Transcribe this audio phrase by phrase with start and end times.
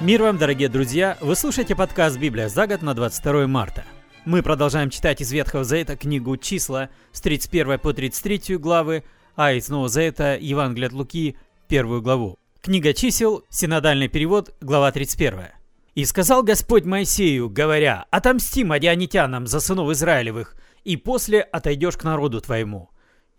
[0.00, 1.18] Мир вам, дорогие друзья!
[1.20, 3.84] Вы слушаете подкаст «Библия за год» на 22 марта.
[4.24, 9.04] Мы продолжаем читать из Ветхого Завета книгу «Числа» с 31 по 33 главы,
[9.36, 11.36] а из Нового Завета Евангелие от Луки,
[11.68, 12.38] первую главу.
[12.62, 15.48] Книга чисел, синодальный перевод, глава 31.
[15.94, 22.40] «И сказал Господь Моисею, говоря, «Отомсти мадианитянам за сынов Израилевых, и после отойдешь к народу
[22.40, 22.88] твоему».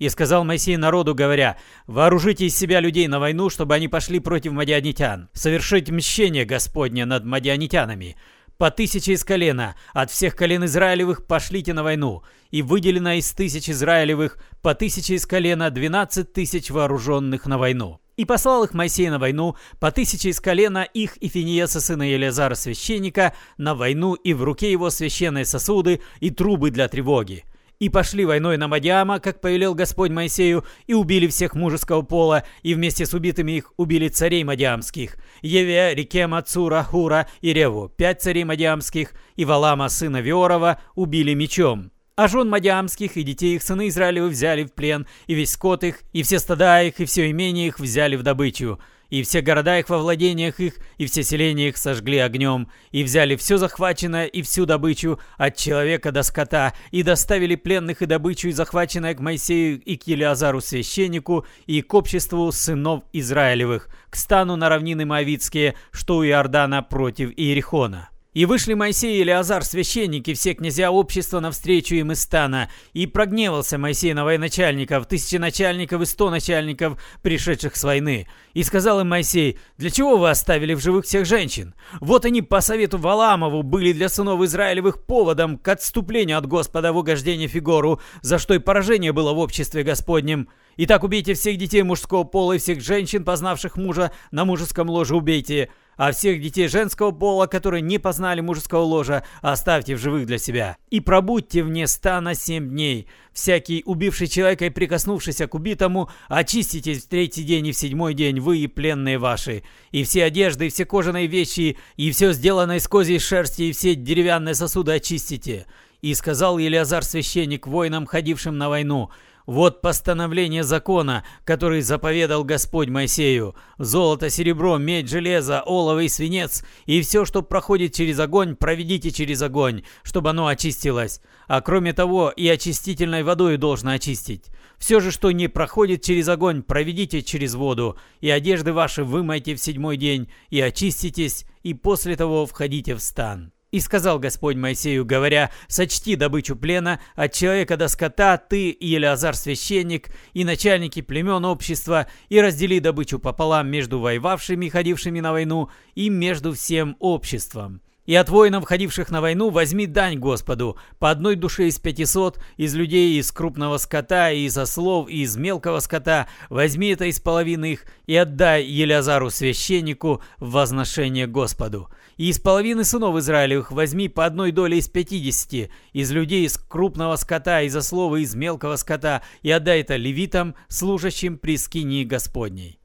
[0.02, 4.52] И сказал Моисей народу, говоря, «Вооружите из себя людей на войну, чтобы они пошли против
[4.52, 8.18] мадианитян, совершить мщение Господне над мадианитянами.
[8.58, 13.70] По тысяче из колена, от всех колен Израилевых пошлите на войну, и выделено из тысяч
[13.70, 18.02] Израилевых по тысяче из колена двенадцать тысяч вооруженных на войну».
[18.18, 22.56] И послал их Моисей на войну, по тысяче из колена их и Финиеса, сына Елизара,
[22.56, 27.44] священника, на войну, и в руке его священные сосуды и трубы для тревоги.
[27.82, 32.76] И пошли войной на Мадиама, как повелел Господь Моисею, и убили всех мужеского пола, и
[32.76, 38.44] вместе с убитыми их убили царей Мадиамских, Еве, Рикема, Цура, Хура и Реву, пять царей
[38.44, 41.90] Мадиамских, и Валама, сына Виорова, убили мечом.
[42.16, 46.02] А жен Мадиамских и детей их сыны Израилевы взяли в плен, и весь скот их,
[46.14, 48.78] и все стада их, и все имение их взяли в добычу.
[49.12, 53.36] И все города их во владениях их, и все селения их сожгли огнем, и взяли
[53.36, 58.54] все захваченное и всю добычу от человека до скота, и доставили пленных и добычу, и
[58.54, 64.70] захваченное к Моисею и к Елиазару священнику, и к обществу сынов Израилевых, к стану на
[64.70, 68.11] равнины Моавицкие, что у Иордана против Иерихона.
[68.34, 72.70] И вышли Моисей и Илиазар, священники, все князья общества навстречу им из стана.
[72.94, 78.28] И прогневался Моисей на военачальников, тысячи начальников и сто начальников, пришедших с войны.
[78.54, 81.76] И сказал им Моисей, «Для чего вы оставили в живых всех женщин?
[82.00, 86.98] Вот они по совету Валамову были для сынов Израилевых поводом к отступлению от Господа в
[86.98, 90.48] угождение Фигору, за что и поражение было в обществе Господнем».
[90.78, 95.70] Итак, убейте всех детей мужского пола и всех женщин, познавших мужа, на мужеском ложе убейте
[96.02, 100.78] а всех детей женского пола, которые не познали мужского ложа, оставьте в живых для себя.
[100.90, 103.06] И пробудьте вне стана семь дней.
[103.34, 108.40] Всякий, убивший человека и прикоснувшийся к убитому, очиститесь в третий день и в седьмой день,
[108.40, 109.62] вы и пленные ваши.
[109.92, 113.94] И все одежды, и все кожаные вещи, и все сделанное из козьей шерсти, и все
[113.94, 115.68] деревянные сосуды очистите.
[116.02, 119.12] И сказал Елиазар священник воинам, ходившим на войну,
[119.46, 123.56] вот постановление закона, который заповедал Господь Моисею.
[123.78, 129.42] Золото, серебро, медь, железо, олово и свинец, и все, что проходит через огонь, проведите через
[129.42, 131.22] огонь, чтобы оно очистилось.
[131.48, 134.46] А кроме того, и очистительной водой должно очистить.
[134.78, 139.62] Все же, что не проходит через огонь, проведите через воду, и одежды ваши вымойте в
[139.62, 143.52] седьмой день, и очиститесь, и после того входите в стан.
[143.72, 149.34] И сказал Господь Моисею, говоря, «Сочти добычу плена от человека до скота, ты и Елеазар
[149.34, 156.10] священник, и начальники племен общества, и раздели добычу пополам между воевавшими, ходившими на войну, и
[156.10, 157.82] между всем обществом».
[158.08, 162.74] И от воинов, ходивших на войну, возьми дань Господу, по одной душе из пятисот, из
[162.74, 167.86] людей, из крупного скота, и из ослов, из мелкого скота, возьми это из половины их,
[168.08, 171.90] и отдай Елязару священнику в возношение Господу.
[172.18, 177.16] И из половины сынов Израилевых возьми по одной доле из пятидесяти, из людей, из крупного
[177.18, 182.81] скота, из ослова, из мелкого скота, и отдай это левитам, служащим при скинии Господней.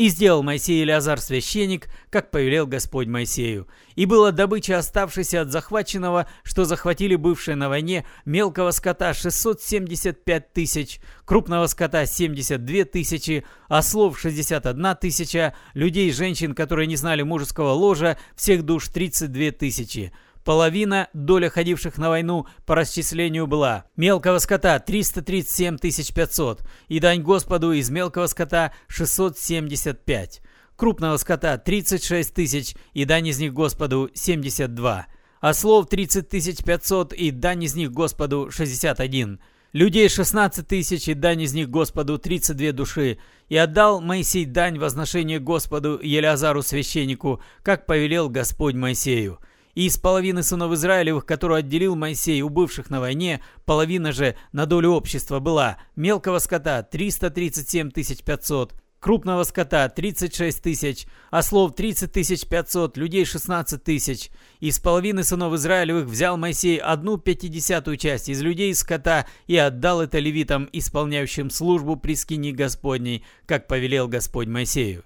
[0.00, 3.68] И сделал Моисей Илиазар священник, как повелел Господь Моисею.
[3.96, 11.00] И была добыча оставшаяся от захваченного, что захватили бывшие на войне, мелкого скота 675 тысяч,
[11.26, 18.16] крупного скота 72 тысячи, ослов 61 тысяча, людей и женщин, которые не знали мужеского ложа,
[18.34, 20.14] всех душ 32 тысячи.
[20.44, 23.84] Половина доля ходивших на войну по расчислению была.
[23.96, 30.40] Мелкого скота 337 500 и дань Господу из мелкого скота 675.
[30.76, 35.06] Крупного скота 36 тысяч и дань из них Господу 72.
[35.40, 39.40] Ослов 30 500 и дань из них Господу 61.
[39.72, 43.18] Людей 16 тысяч и дань из них Господу 32 души.
[43.50, 49.38] И отдал Моисей дань возношения Господу Елеазару священнику, как повелел Господь Моисею.
[49.74, 54.66] И из половины сынов Израилевых, которую отделил Моисей у бывших на войне, половина же на
[54.66, 63.24] долю общества была мелкого скота 337 500, крупного скота 36 тысяч, ослов 30 500, людей
[63.24, 64.30] 16 тысяч.
[64.60, 70.18] Из половины сынов Израилевых взял Моисей одну пятидесятую часть из людей скота и отдал это
[70.18, 75.04] левитам, исполняющим службу при скине Господней, как повелел Господь Моисею.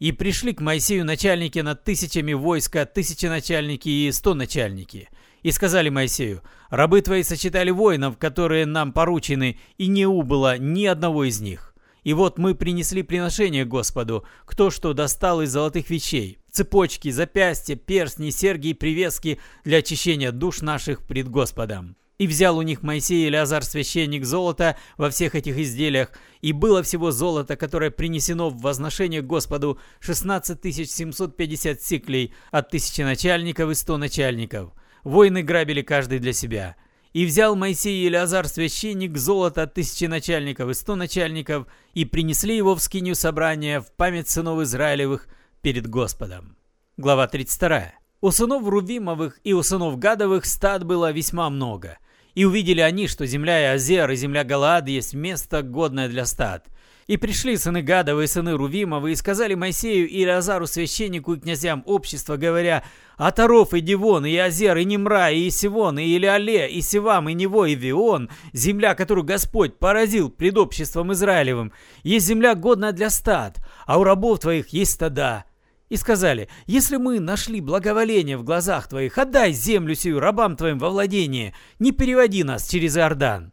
[0.00, 5.10] И пришли к Моисею начальники над тысячами войска, тысячи начальники и сто начальники.
[5.42, 11.24] И сказали Моисею, рабы твои сочетали воинов, которые нам поручены, и не убыло ни одного
[11.24, 11.74] из них.
[12.02, 16.38] И вот мы принесли приношение Господу, кто что достал из золотых вещей.
[16.50, 21.96] цепочки, запястья, перстни, серьги и привески для очищения душ наших пред Господом.
[22.20, 26.12] И взял у них Моисей и Леозар священник золото во всех этих изделиях,
[26.42, 33.70] и было всего золото, которое принесено в возношение Господу 16 750 сиклей от тысячи начальников
[33.70, 34.74] и сто начальников.
[35.02, 36.76] Воины грабили каждый для себя.
[37.14, 42.54] И взял Моисей и Илиазар священник золото от тысячи начальников и сто начальников, и принесли
[42.54, 45.26] его в скинию собрания в память сынов Израилевых
[45.62, 46.58] перед Господом.
[46.98, 47.94] Глава 32.
[48.20, 51.96] У сынов Рувимовых и у сынов Гадовых стад было весьма много–
[52.34, 56.66] и увидели они, что земля Иозер и земля Галаад есть место, годное для стад.
[57.06, 61.82] И пришли сыны Гадовы и сыны Рувимовы и сказали Моисею и Илиазару священнику и князьям
[61.84, 62.84] общества, говоря,
[63.16, 67.64] «Атаров и Дивон, и Азер, и Немра, и Исивон, и Илиале, и Сивам, и Нево,
[67.64, 71.72] и Вион, земля, которую Господь поразил пред обществом Израилевым,
[72.04, 75.46] есть земля, годная для стад, а у рабов твоих есть стада,
[75.90, 80.88] и сказали, «Если мы нашли благоволение в глазах твоих, отдай землю сию рабам твоим во
[80.88, 83.52] владение, не переводи нас через Иордан».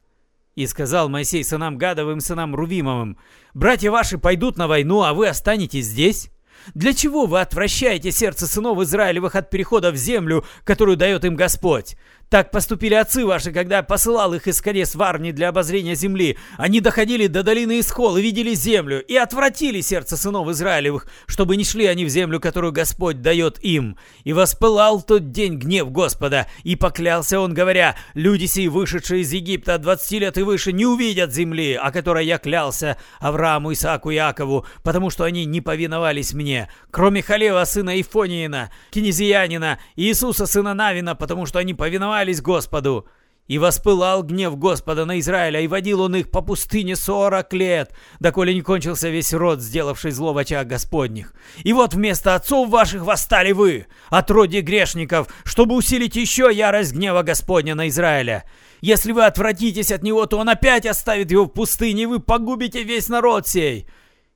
[0.55, 3.17] И сказал Моисей сынам Гадовым, сынам Рувимовым,
[3.53, 6.29] «Братья ваши пойдут на войну, а вы останетесь здесь?
[6.73, 11.95] Для чего вы отвращаете сердце сынов Израилевых от перехода в землю, которую дает им Господь?
[12.29, 16.37] Так поступили отцы ваши, когда посылал их из колес в армии для обозрения земли.
[16.57, 21.63] Они доходили до долины Исхол и видели землю, и отвратили сердце сынов Израилевых, чтобы не
[21.63, 23.97] шли они в землю, которую Господь дает им.
[24.25, 29.75] И воспылал тот день гнев Господа, и поклялся он, говоря, «Люди сии, вышедшие из Египта
[29.75, 34.15] от 20 лет и выше, не увидят земли, о которой я клялся Аврааму, Исааку и
[34.15, 41.15] Якову, потому что они не повиновались мне, кроме Халева, сына Ифониина, кинезиянина, Иисуса, сына Навина,
[41.15, 43.07] потому что они повиновались повиновались Господу.
[43.47, 48.53] И воспылал гнев Господа на Израиля, и водил он их по пустыне сорок лет, доколе
[48.53, 51.33] не кончился весь род, сделавший зло в очах Господних.
[51.63, 57.73] И вот вместо отцов ваших восстали вы, отродье грешников, чтобы усилить еще ярость гнева Господня
[57.73, 58.43] на Израиля.
[58.81, 62.83] Если вы отвратитесь от него, то он опять оставит его в пустыне, и вы погубите
[62.83, 63.87] весь народ сей.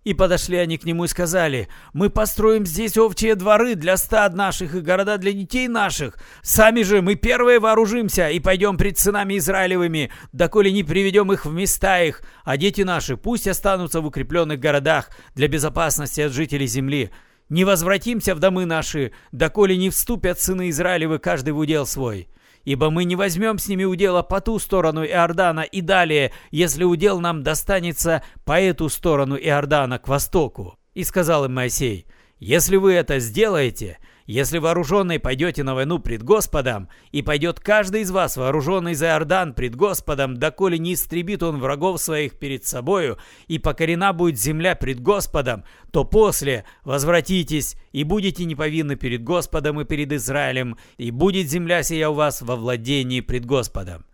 [0.03, 4.73] И подошли они к нему и сказали, «Мы построим здесь овчие дворы для стад наших
[4.73, 6.17] и города для детей наших.
[6.41, 11.53] Сами же мы первые вооружимся и пойдем пред сынами Израилевыми, доколе не приведем их в
[11.53, 17.11] места их, а дети наши пусть останутся в укрепленных городах для безопасности от жителей земли.
[17.49, 22.27] Не возвратимся в домы наши, доколе не вступят сыны Израилевы каждый в удел свой»
[22.65, 27.19] ибо мы не возьмем с ними удела по ту сторону Иордана и далее, если удел
[27.19, 30.77] нам достанется по эту сторону Иордана к востоку».
[30.93, 32.05] И сказал им Моисей,
[32.39, 33.97] «Если вы это сделаете,
[34.31, 39.53] если вооруженные пойдете на войну пред Господом, и пойдет каждый из вас вооруженный за Иордан
[39.53, 43.17] пред Господом, доколе не истребит он врагов своих перед собою,
[43.47, 49.83] и покорена будет земля пред Господом, то после возвратитесь и будете неповинны перед Господом и
[49.83, 54.05] перед Израилем, и будет земля сия у вас во владении пред Господом.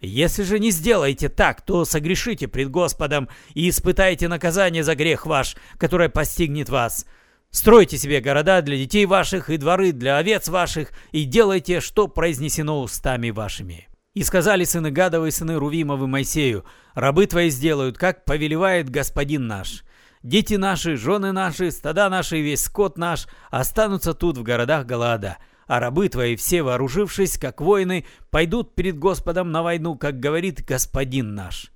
[0.00, 5.54] Если же не сделаете так, то согрешите пред Господом и испытайте наказание за грех ваш,
[5.76, 7.04] которое постигнет вас.
[7.50, 12.82] Стройте себе города для детей ваших и дворы для овец ваших, и делайте, что произнесено
[12.82, 13.88] устами вашими».
[14.14, 16.64] И сказали сыны Гадовы сыны Рувимовы Моисею,
[16.94, 19.84] «Рабы твои сделают, как повелевает господин наш.
[20.22, 25.36] Дети наши, жены наши, стада наши и весь скот наш останутся тут в городах Галаада,
[25.66, 31.34] а рабы твои, все вооружившись, как воины, пойдут перед Господом на войну, как говорит господин
[31.34, 31.70] наш».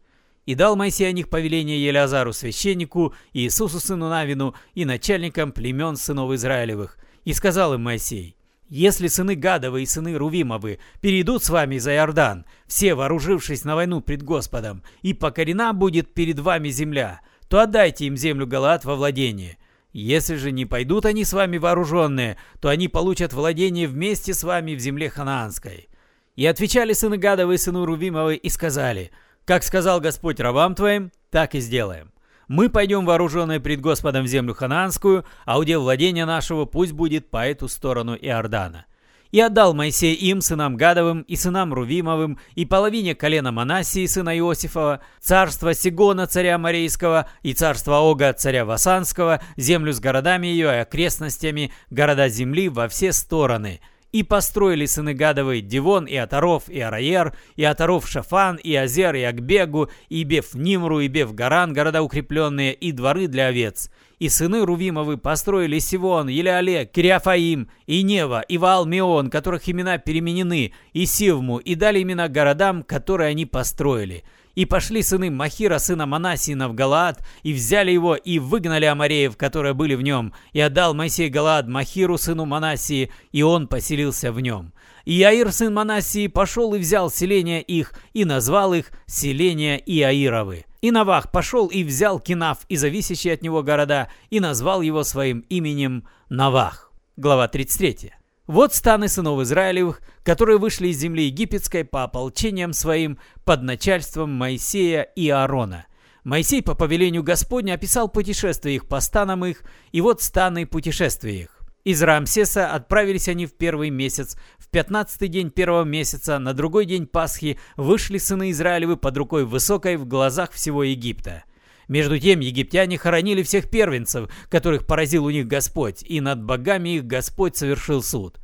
[0.46, 5.96] И дал Моисей о них повеление Елеазару священнику, и Иисусу сыну Навину, и начальникам племен
[5.96, 6.98] сынов Израилевых.
[7.24, 8.36] И сказал им Моисей,
[8.68, 14.00] «Если сыны Гадовы и сыны Рувимовы перейдут с вами за Иордан, все вооружившись на войну
[14.00, 19.56] пред Господом, и покорена будет перед вами земля, то отдайте им землю Галаат во владение».
[19.92, 24.76] Если же не пойдут они с вами вооруженные, то они получат владение вместе с вами
[24.76, 25.88] в земле ханаанской.
[26.36, 29.10] И отвечали сыны Гадовы и сыны Рувимовы и сказали–
[29.44, 32.12] как сказал Господь рабам твоим, так и сделаем.
[32.48, 37.46] Мы пойдем вооруженные пред Господом в землю ханаанскую, а удел владения нашего пусть будет по
[37.46, 38.86] эту сторону Иордана.
[39.30, 45.00] И отдал Моисей им, сынам Гадовым и сынам Рувимовым, и половине колена Манасии, сына Иосифова,
[45.20, 51.72] царство Сигона, царя Марийского, и царство Ога, царя Васанского, землю с городами ее и окрестностями,
[51.90, 53.80] города земли во все стороны–
[54.12, 59.22] и построили сыны Гадовы Дивон, и Атаров, и Араер, и Атаров Шафан, и Азер, и
[59.22, 63.90] Акбегу, и Беф Нимру, и Беф Гаран, города укрепленные, и дворы для овец.
[64.18, 71.06] И сыны Рувимовы построили Сивон, Елеале, Кириафаим, и Нева, и Ваалмеон, которых имена переменены, и
[71.06, 74.24] Сивму, и дали имена городам, которые они построили.
[74.60, 79.72] И пошли сыны Махира, сына Манасиина, в Галаад, и взяли его, и выгнали Амареев, которые
[79.72, 80.34] были в нем.
[80.52, 84.74] И отдал Моисей Галаад Махиру, сыну Манасии, и он поселился в нем.
[85.06, 90.66] И Иаир, сын Манасии, пошел и взял селения их, и назвал их селения Иаировы.
[90.82, 95.40] И Навах пошел и взял Кинав и зависящие от него города, и назвал его своим
[95.48, 96.92] именем Навах.
[97.16, 98.19] Глава 33.
[98.50, 105.02] Вот станы сынов Израилевых, которые вышли из земли египетской по ополчениям своим под начальством Моисея
[105.02, 105.86] и Аарона.
[106.24, 111.60] Моисей по повелению Господня описал путешествия их по станам их, и вот станы путешествия их.
[111.84, 114.36] Из Рамсеса отправились они в первый месяц.
[114.58, 119.96] В пятнадцатый день первого месяца, на другой день Пасхи, вышли сыны Израилевы под рукой высокой
[119.96, 121.44] в глазах всего Египта.
[121.90, 127.04] Между тем египтяне хоронили всех первенцев, которых поразил у них Господь, и над богами их
[127.04, 128.38] Господь совершил суд.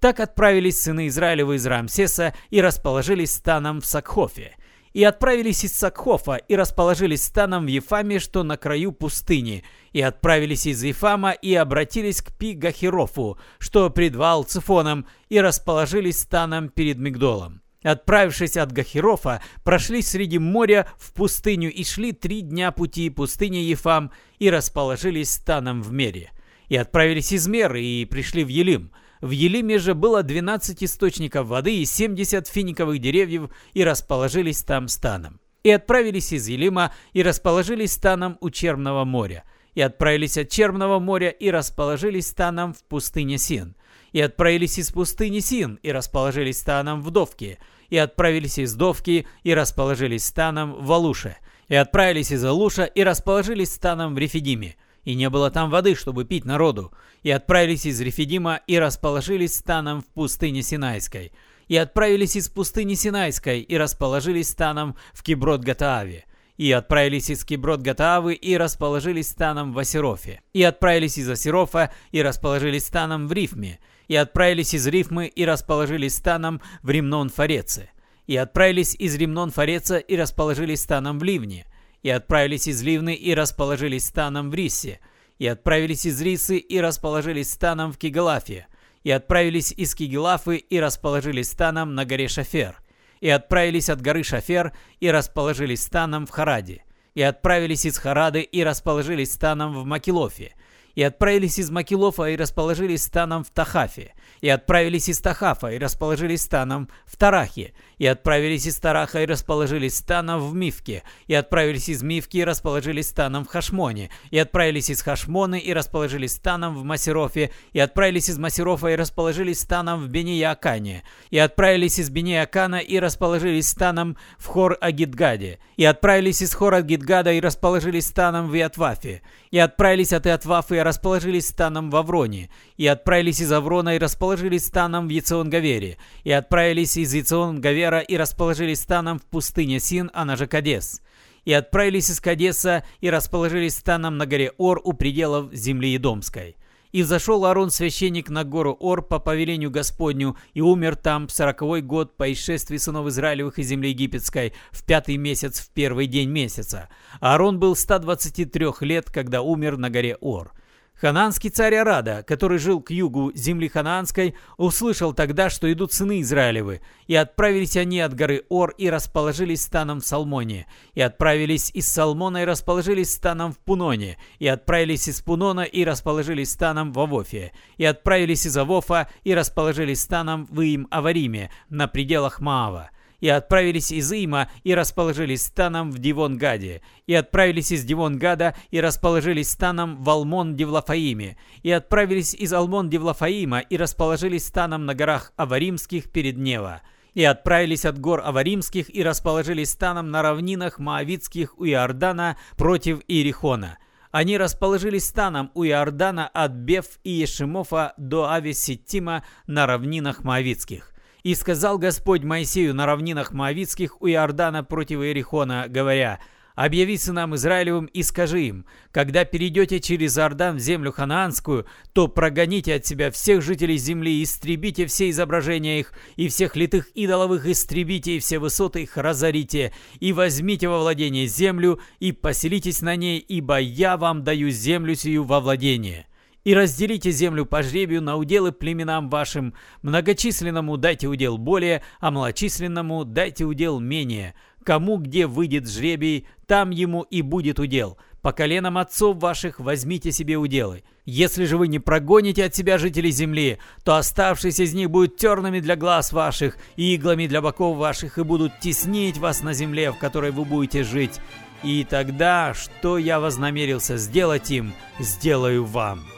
[0.00, 4.56] Так отправились сыны Израилевы из Рамсеса и расположились станом в Сакхофе
[4.94, 9.62] и отправились из Сакхофа, и расположились станом в Ефаме, что на краю пустыни,
[9.92, 16.96] и отправились из Ефама, и обратились к Пи-Гахирофу, что пред Ваал-Цифоном, и расположились станом перед
[16.96, 17.60] Мигдолом.
[17.82, 24.10] Отправившись от Гахирофа, прошли среди моря в пустыню и шли три дня пути пустыни Ефам,
[24.38, 26.32] и расположились станом в Мере.
[26.68, 31.78] И отправились из Меры, и пришли в Елим– в Елиме же было 12 источников воды
[31.78, 35.40] и 70 финиковых деревьев, и расположились там станом.
[35.62, 39.44] И отправились из Елима, и расположились станом у Черного моря.
[39.74, 43.74] И отправились от Черного моря, и расположились станом в пустыне Син.
[44.16, 47.58] И отправились из пустыни Син, и расположились станом в Довке.
[47.90, 51.36] И отправились из Довки, и расположились станом в Алуше.
[51.68, 56.24] И отправились из Алуша, и расположились станом в Рефидиме и не было там воды, чтобы
[56.24, 56.92] пить народу,
[57.22, 61.32] и отправились из Рефидима и расположились станом в пустыне Синайской,
[61.68, 66.24] и отправились из пустыни Синайской и расположились станом в Киброд-Гатааве,
[66.56, 72.86] и отправились из Киброд-Гатаавы и расположились станом в Асерофе, и отправились из Асерофа и расположились
[72.86, 77.90] станом в Рифме, и отправились из Рифмы и расположились станом в Римнон-Фареце,
[78.26, 81.66] и отправились из Римнон-Фареца и расположились станом в Ливне,
[82.02, 85.00] и отправились из Ливны и расположились станом в Рисе,
[85.38, 88.66] и отправились из Рисы и расположились станом в Кигалафе,
[89.04, 92.80] и отправились из Кигелафы и расположились станом на горе Шафер,
[93.20, 96.84] и отправились от горы Шафер и расположились станом в Хараде,
[97.14, 100.54] и отправились из Харады и расположились станом в Макилофе,
[100.96, 106.42] и отправились из Макилофа и расположились станом в Тахафе, и отправились из Тахафа и расположились
[106.42, 112.02] станом в Тарахе, и отправились из Тараха и расположились станом в Мивке, и отправились из
[112.02, 117.50] Мивки и расположились станом в Хашмоне, и отправились из Хашмоны и расположились станом в Масерофе,
[117.72, 123.68] и отправились из Масерофа и расположились станом в Бениякане, и отправились из Бениякана и расположились
[123.68, 130.26] станом в Хор-Агидгаде, и отправились из Хор-Агидгада и расположились станом в Иатвафе, и отправились от
[130.26, 135.98] Иатвафы и расположились станом в Авроне, и отправились из Аврона и расположились станом в Яцион-Гавере,
[136.24, 141.02] и отправились из Яцион-Гавера и расположились станом в пустыне Син, она же Кадес,
[141.44, 146.56] и отправились из Кадеса и расположились станом на горе Ор у пределов земли Едомской.
[146.92, 151.82] И взошел Аарон священник на гору Ор по повелению Господню, и умер там в сороковой
[151.82, 156.88] год по исшествии сынов Израилевых из земли египетской, в пятый месяц, в первый день месяца.
[157.20, 160.52] Аарон был 123 лет, когда умер на горе Ор.
[160.98, 166.80] Хананский царь Арада, который жил к югу земли Ханаанской, услышал тогда, что идут сыны Израилевы,
[167.06, 172.38] и отправились они от горы Ор и расположились станом в Салмоне, и отправились из Салмона
[172.42, 177.84] и расположились станом в Пуноне, и отправились из Пунона и расположились станом в Авофе, и
[177.84, 182.90] отправились из Авофа и расположились станом в Им-Авариме на пределах Маава
[183.26, 189.50] и отправились из Иима и расположились станом в Дивон-Гаде, и отправились из Дивон-Гада и расположились
[189.50, 196.82] станом в Алмон-Девлафаиме, и отправились из Алмон-Девлафаима и расположились станом на горах Аваримских перед Нево,
[197.14, 203.78] и отправились от гор Аваримских и расположились станом на равнинах Моавитских у Иордана против Иерихона.
[204.12, 210.92] Они расположились станом у Иордана от Беф-Иешимофа до Аве-Ситтима на равнинах Моавитских.
[211.26, 216.20] И сказал Господь Моисею на равнинах Моавицких у Иордана против Иерихона, говоря,
[216.54, 222.74] «Объяви сынам Израилевым и скажи им, когда перейдете через Иордан в землю ханаанскую, то прогоните
[222.76, 228.20] от себя всех жителей земли, истребите все изображения их, и всех литых идоловых истребите, и
[228.20, 233.96] все высоты их разорите, и возьмите во владение землю, и поселитесь на ней, ибо я
[233.96, 236.06] вам даю землю сию во владение»
[236.46, 239.52] и разделите землю по жребию на уделы племенам вашим.
[239.82, 244.36] Многочисленному дайте удел более, а малочисленному дайте удел менее.
[244.64, 247.98] Кому где выйдет жребий, там ему и будет удел.
[248.22, 250.84] По коленам отцов ваших возьмите себе уделы.
[251.04, 255.58] Если же вы не прогоните от себя жителей земли, то оставшиеся из них будут тернами
[255.58, 259.98] для глаз ваших и иглами для боков ваших и будут теснить вас на земле, в
[259.98, 261.18] которой вы будете жить.
[261.64, 266.15] И тогда, что я вознамерился сделать им, сделаю вам».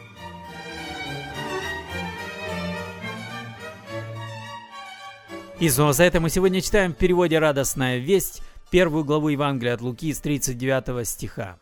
[5.61, 9.81] И снова за это мы сегодня читаем в переводе «Радостная весть» первую главу Евангелия от
[9.81, 11.59] Луки с 39 стиха.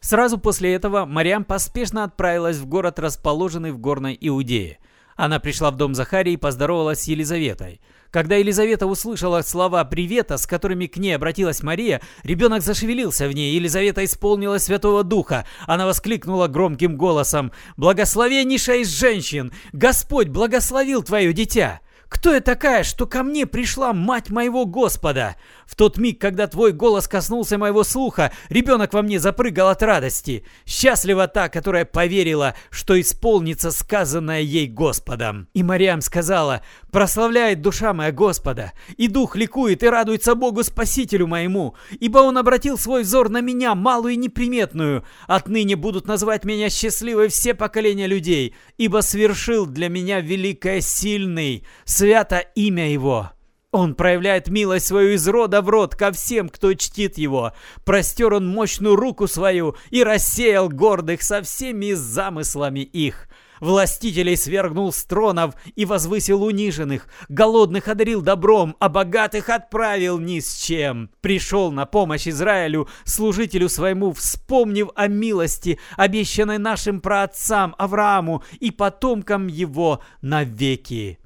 [0.00, 4.78] Сразу после этого Мариам поспешно отправилась в город, расположенный в горной Иудее.
[5.14, 7.80] Она пришла в дом Захарии и поздоровалась с Елизаветой.
[8.10, 13.54] Когда Елизавета услышала слова привета, с которыми к ней обратилась Мария, ребенок зашевелился в ней.
[13.54, 15.46] Елизавета исполнилась Святого Духа.
[15.68, 19.52] Она воскликнула громким голосом «Благословеннейшая из женщин!
[19.72, 25.36] Господь благословил твое дитя!» Кто я такая, что ко мне пришла мать моего Господа?
[25.66, 30.44] В тот миг, когда твой голос коснулся моего слуха, ребенок во мне запрыгал от радости.
[30.64, 35.48] Счастлива та, которая поверила, что исполнится сказанное ей Господом.
[35.54, 41.74] И Мариам сказала, прославляет душа моя Господа, и дух ликует и радуется Богу Спасителю моему,
[41.98, 45.04] ибо Он обратил свой взор на меня, малую и неприметную.
[45.26, 52.40] Отныне будут называть меня счастливой все поколения людей, ибо свершил для меня великое сильный, свято
[52.54, 53.30] имя Его.
[53.72, 57.52] Он проявляет милость свою из рода в род ко всем, кто чтит его.
[57.84, 63.28] Простер он мощную руку свою и рассеял гордых со всеми замыслами их.
[63.60, 70.56] Властителей свергнул с тронов и возвысил униженных, голодных одарил добром, а богатых отправил ни с
[70.56, 71.10] чем.
[71.20, 79.46] Пришел на помощь Израилю, служителю своему, вспомнив о милости, обещанной нашим праотцам Аврааму и потомкам
[79.48, 81.18] его навеки.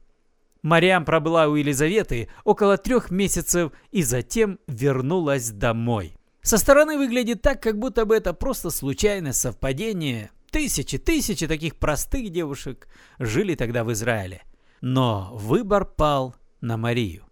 [0.63, 6.17] Мариам пробыла у Елизаветы около трех месяцев и затем вернулась домой.
[6.43, 10.31] Со стороны выглядит так, как будто бы это просто случайное совпадение.
[10.51, 12.89] Тысячи, тысячи таких простых девушек
[13.19, 14.43] жили тогда в Израиле.
[14.81, 17.25] Но выбор пал на Марию.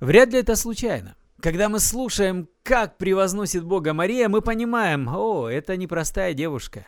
[0.00, 1.16] Вряд ли это случайно.
[1.40, 6.86] Когда мы слушаем, как превозносит Бога Мария, мы понимаем, о, это непростая девушка.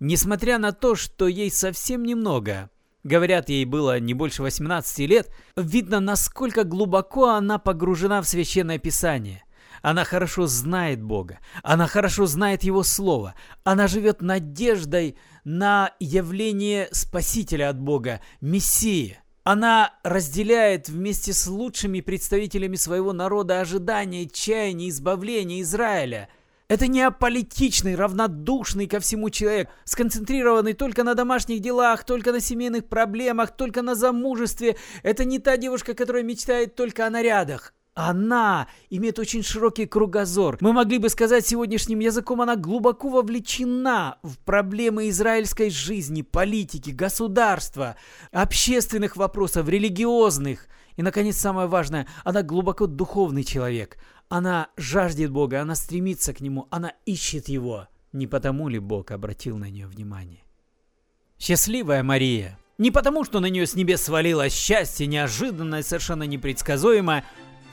[0.00, 2.70] Несмотря на то, что ей совсем немного,
[3.04, 5.30] Говорят, ей было не больше 18 лет.
[5.56, 9.44] Видно, насколько глубоко она погружена в Священное Писание.
[9.82, 11.40] Она хорошо знает Бога.
[11.62, 13.34] Она хорошо знает Его Слово.
[13.62, 19.18] Она живет надеждой на явление Спасителя от Бога, Мессии.
[19.42, 26.30] Она разделяет вместе с лучшими представителями своего народа ожидания, чаяния, избавления Израиля–
[26.74, 32.86] это не аполитичный, равнодушный ко всему человек, сконцентрированный только на домашних делах, только на семейных
[32.86, 34.76] проблемах, только на замужестве.
[35.04, 37.74] Это не та девушка, которая мечтает только о нарядах.
[37.94, 40.58] Она имеет очень широкий кругозор.
[40.60, 47.94] Мы могли бы сказать сегодняшним языком, она глубоко вовлечена в проблемы израильской жизни, политики, государства,
[48.32, 50.66] общественных вопросов, религиозных.
[50.96, 53.98] И, наконец, самое важное, она глубоко духовный человек.
[54.28, 57.88] Она жаждет Бога, она стремится к Нему, она ищет Его.
[58.12, 60.44] Не потому ли Бог обратил на нее внимание?
[61.38, 62.58] Счастливая Мария.
[62.78, 67.24] Не потому, что на нее с небес свалилось счастье, неожиданное, совершенно непредсказуемое,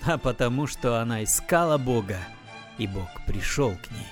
[0.04, 2.18] а потому, что она искала Бога,
[2.78, 4.08] и Бог пришел к ней.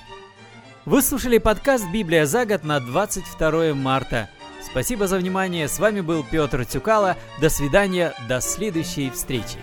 [0.86, 4.30] Вы слушали подкаст «Библия за год» на 22 марта.
[4.62, 5.68] Спасибо за внимание.
[5.68, 7.18] С вами был Петр Тюкало.
[7.40, 8.14] До свидания.
[8.28, 9.58] До следующей встречи.